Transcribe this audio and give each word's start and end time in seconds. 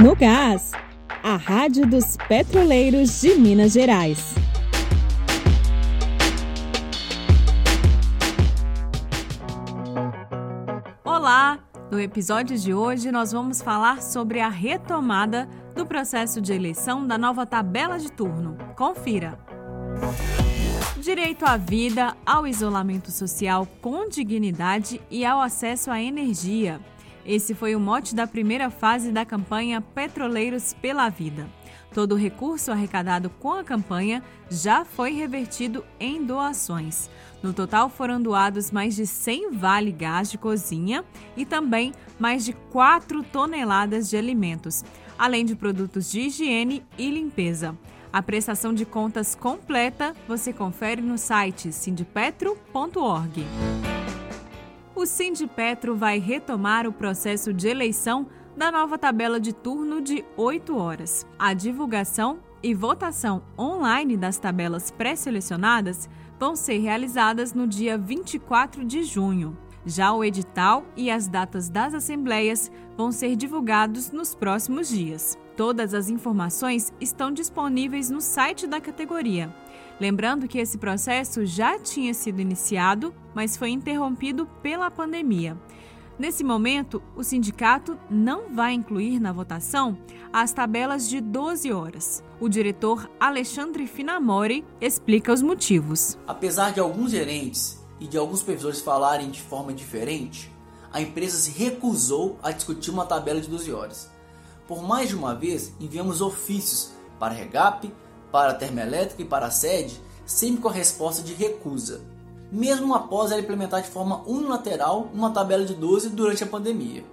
No 0.00 0.14
Gás, 0.14 0.70
a 1.24 1.34
Rádio 1.34 1.84
dos 1.84 2.16
Petroleiros 2.28 3.20
de 3.20 3.34
Minas 3.34 3.72
Gerais. 3.72 4.32
Olá! 11.04 11.58
No 11.90 11.98
episódio 11.98 12.56
de 12.56 12.72
hoje, 12.72 13.10
nós 13.10 13.32
vamos 13.32 13.60
falar 13.60 14.00
sobre 14.00 14.38
a 14.38 14.48
retomada 14.48 15.48
do 15.74 15.84
processo 15.84 16.40
de 16.40 16.52
eleição 16.52 17.04
da 17.04 17.18
nova 17.18 17.44
tabela 17.44 17.98
de 17.98 18.12
turno. 18.12 18.56
Confira! 18.76 19.36
Direito 21.02 21.44
à 21.44 21.56
vida, 21.56 22.16
ao 22.24 22.46
isolamento 22.46 23.10
social 23.10 23.66
com 23.80 24.08
dignidade 24.08 25.00
e 25.10 25.24
ao 25.24 25.40
acesso 25.40 25.90
à 25.90 26.00
energia. 26.00 26.80
Esse 27.28 27.54
foi 27.54 27.76
o 27.76 27.80
mote 27.80 28.14
da 28.14 28.26
primeira 28.26 28.70
fase 28.70 29.12
da 29.12 29.22
campanha 29.22 29.82
Petroleiros 29.82 30.72
pela 30.72 31.10
Vida. 31.10 31.46
Todo 31.92 32.12
o 32.12 32.16
recurso 32.16 32.72
arrecadado 32.72 33.28
com 33.28 33.52
a 33.52 33.62
campanha 33.62 34.22
já 34.50 34.82
foi 34.82 35.12
revertido 35.12 35.84
em 36.00 36.24
doações. 36.24 37.10
No 37.42 37.52
total 37.52 37.90
foram 37.90 38.20
doados 38.20 38.70
mais 38.70 38.96
de 38.96 39.06
100 39.06 39.50
vale 39.52 39.92
gás 39.92 40.30
de 40.30 40.38
cozinha 40.38 41.04
e 41.36 41.44
também 41.44 41.92
mais 42.18 42.46
de 42.46 42.54
4 42.54 43.22
toneladas 43.24 44.08
de 44.08 44.16
alimentos, 44.16 44.82
além 45.18 45.44
de 45.44 45.54
produtos 45.54 46.10
de 46.10 46.20
higiene 46.20 46.82
e 46.96 47.10
limpeza. 47.10 47.76
A 48.10 48.22
prestação 48.22 48.72
de 48.72 48.86
contas 48.86 49.34
completa 49.34 50.14
você 50.26 50.50
confere 50.50 51.02
no 51.02 51.18
site 51.18 51.74
sindipetro.org 51.74 53.44
o 54.98 55.06
Sindipetro 55.06 55.94
vai 55.94 56.18
retomar 56.18 56.84
o 56.84 56.92
processo 56.92 57.52
de 57.52 57.68
eleição 57.68 58.26
da 58.56 58.72
nova 58.72 58.98
tabela 58.98 59.38
de 59.38 59.52
turno 59.52 60.00
de 60.00 60.24
8 60.36 60.76
horas. 60.76 61.24
A 61.38 61.54
divulgação 61.54 62.40
e 62.60 62.74
votação 62.74 63.44
online 63.56 64.16
das 64.16 64.38
tabelas 64.38 64.90
pré-selecionadas 64.90 66.10
vão 66.36 66.56
ser 66.56 66.78
realizadas 66.78 67.54
no 67.54 67.64
dia 67.64 67.96
24 67.96 68.84
de 68.84 69.04
junho. 69.04 69.56
Já 69.88 70.12
o 70.12 70.22
edital 70.22 70.84
e 70.94 71.10
as 71.10 71.28
datas 71.28 71.70
das 71.70 71.94
assembleias 71.94 72.70
vão 72.94 73.10
ser 73.10 73.34
divulgados 73.34 74.12
nos 74.12 74.34
próximos 74.34 74.86
dias. 74.86 75.38
Todas 75.56 75.94
as 75.94 76.10
informações 76.10 76.92
estão 77.00 77.32
disponíveis 77.32 78.10
no 78.10 78.20
site 78.20 78.66
da 78.66 78.82
categoria. 78.82 79.50
Lembrando 79.98 80.46
que 80.46 80.58
esse 80.58 80.76
processo 80.76 81.46
já 81.46 81.78
tinha 81.78 82.12
sido 82.12 82.42
iniciado, 82.42 83.14
mas 83.34 83.56
foi 83.56 83.70
interrompido 83.70 84.46
pela 84.62 84.90
pandemia. 84.90 85.56
Nesse 86.18 86.44
momento, 86.44 87.02
o 87.16 87.24
sindicato 87.24 87.98
não 88.10 88.50
vai 88.54 88.74
incluir 88.74 89.18
na 89.18 89.32
votação 89.32 89.96
as 90.30 90.52
tabelas 90.52 91.08
de 91.08 91.18
12 91.18 91.72
horas. 91.72 92.22
O 92.38 92.46
diretor 92.46 93.10
Alexandre 93.18 93.86
Finamori 93.86 94.66
explica 94.82 95.32
os 95.32 95.40
motivos. 95.40 96.18
Apesar 96.26 96.72
de 96.72 96.80
alguns 96.80 97.12
gerentes 97.12 97.87
e 98.00 98.06
de 98.06 98.16
alguns 98.16 98.40
supervisores 98.40 98.80
falarem 98.80 99.30
de 99.30 99.40
forma 99.40 99.72
diferente, 99.72 100.52
a 100.92 101.00
empresa 101.00 101.36
se 101.36 101.50
recusou 101.50 102.38
a 102.42 102.50
discutir 102.50 102.90
uma 102.90 103.04
tabela 103.04 103.40
de 103.40 103.48
12 103.48 103.72
horas. 103.72 104.10
Por 104.66 104.82
mais 104.82 105.08
de 105.08 105.16
uma 105.16 105.34
vez, 105.34 105.72
enviamos 105.80 106.20
ofícios 106.20 106.90
para 107.18 107.34
a 107.34 107.36
Regap, 107.36 107.92
para 108.30 108.52
a 108.52 108.54
termoelétrica 108.54 109.22
e 109.22 109.24
para 109.24 109.46
a 109.46 109.50
sede, 109.50 110.00
sempre 110.24 110.60
com 110.60 110.68
a 110.68 110.72
resposta 110.72 111.22
de 111.22 111.32
recusa, 111.32 112.02
mesmo 112.52 112.94
após 112.94 113.30
ela 113.30 113.40
implementar 113.40 113.82
de 113.82 113.88
forma 113.88 114.22
unilateral 114.26 115.10
uma 115.12 115.30
tabela 115.30 115.64
de 115.64 115.74
12 115.74 116.10
durante 116.10 116.44
a 116.44 116.46
pandemia. 116.46 117.04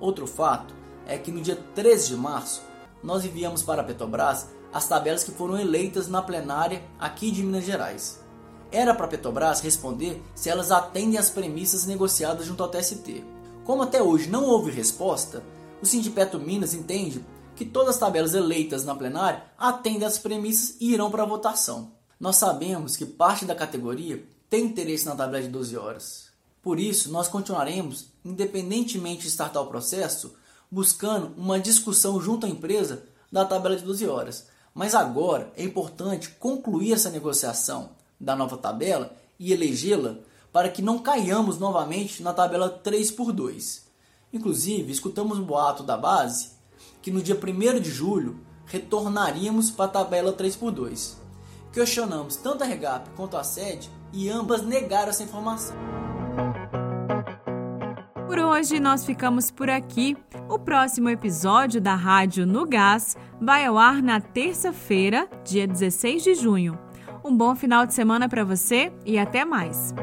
Outro 0.00 0.26
fato 0.26 0.74
é 1.06 1.16
que 1.18 1.30
no 1.30 1.40
dia 1.40 1.56
13 1.74 2.08
de 2.08 2.16
março, 2.16 2.62
nós 3.02 3.24
enviamos 3.24 3.62
para 3.62 3.82
a 3.82 3.84
Petrobras 3.84 4.48
as 4.72 4.88
tabelas 4.88 5.22
que 5.22 5.30
foram 5.30 5.58
eleitas 5.58 6.08
na 6.08 6.20
plenária 6.20 6.82
aqui 6.98 7.30
de 7.30 7.42
Minas 7.44 7.64
Gerais. 7.64 8.23
Era 8.70 8.94
para 8.94 9.06
a 9.06 9.08
Petrobras 9.08 9.60
responder 9.60 10.22
se 10.34 10.48
elas 10.48 10.70
atendem 10.70 11.18
às 11.18 11.30
premissas 11.30 11.86
negociadas 11.86 12.46
junto 12.46 12.62
ao 12.62 12.68
TST. 12.68 13.24
Como 13.64 13.82
até 13.82 14.02
hoje 14.02 14.28
não 14.28 14.44
houve 14.44 14.70
resposta, 14.70 15.42
o 15.80 15.86
Sindipetro 15.86 16.40
Minas 16.40 16.74
entende 16.74 17.24
que 17.56 17.64
todas 17.64 17.94
as 17.94 18.00
tabelas 18.00 18.34
eleitas 18.34 18.84
na 18.84 18.94
plenária 18.94 19.44
atendem 19.56 20.06
às 20.06 20.18
premissas 20.18 20.76
e 20.80 20.92
irão 20.92 21.10
para 21.10 21.22
a 21.22 21.26
votação. 21.26 21.92
Nós 22.18 22.36
sabemos 22.36 22.96
que 22.96 23.06
parte 23.06 23.44
da 23.44 23.54
categoria 23.54 24.24
tem 24.50 24.66
interesse 24.66 25.06
na 25.06 25.14
tabela 25.14 25.42
de 25.42 25.48
12 25.48 25.76
horas. 25.76 26.24
Por 26.62 26.80
isso, 26.80 27.10
nós 27.12 27.28
continuaremos, 27.28 28.06
independentemente 28.24 29.22
de 29.22 29.28
startar 29.28 29.62
o 29.62 29.66
processo, 29.66 30.34
buscando 30.70 31.34
uma 31.36 31.60
discussão 31.60 32.20
junto 32.20 32.46
à 32.46 32.48
empresa 32.48 33.04
da 33.30 33.44
tabela 33.44 33.76
de 33.76 33.84
12 33.84 34.06
horas. 34.06 34.46
Mas 34.74 34.94
agora 34.94 35.52
é 35.56 35.62
importante 35.62 36.30
concluir 36.30 36.92
essa 36.92 37.10
negociação 37.10 37.90
da 38.24 38.34
nova 38.34 38.56
tabela 38.56 39.14
e 39.38 39.52
elegê-la 39.52 40.16
para 40.52 40.68
que 40.68 40.82
não 40.82 40.98
caiamos 40.98 41.58
novamente 41.58 42.22
na 42.22 42.32
tabela 42.32 42.68
3 42.68 43.10
por 43.10 43.32
2. 43.32 43.84
Inclusive, 44.32 44.90
escutamos 44.90 45.38
um 45.38 45.44
boato 45.44 45.82
da 45.82 45.96
base 45.96 46.50
que 47.02 47.10
no 47.10 47.22
dia 47.22 47.36
1 47.36 47.80
de 47.80 47.90
julho 47.90 48.40
retornaríamos 48.66 49.70
para 49.70 49.84
a 49.84 49.88
tabela 49.88 50.32
3x2. 50.32 51.14
Questionamos 51.72 52.36
tanto 52.36 52.64
a 52.64 52.66
Regap 52.66 53.10
quanto 53.16 53.36
a 53.36 53.44
sede 53.44 53.90
e 54.12 54.28
ambas 54.28 54.62
negaram 54.62 55.10
essa 55.10 55.22
informação. 55.22 55.76
Por 58.26 58.38
hoje 58.38 58.80
nós 58.80 59.04
ficamos 59.04 59.50
por 59.50 59.68
aqui. 59.68 60.16
O 60.48 60.58
próximo 60.58 61.08
episódio 61.08 61.80
da 61.80 61.94
Rádio 61.94 62.46
No 62.46 62.66
Gás 62.66 63.16
vai 63.40 63.64
ao 63.64 63.76
ar 63.76 64.02
na 64.02 64.20
terça-feira, 64.20 65.28
dia 65.44 65.66
16 65.66 66.22
de 66.22 66.34
junho. 66.34 66.78
Um 67.24 67.34
bom 67.34 67.56
final 67.56 67.86
de 67.86 67.94
semana 67.94 68.28
para 68.28 68.44
você 68.44 68.92
e 69.06 69.18
até 69.18 69.46
mais. 69.46 69.94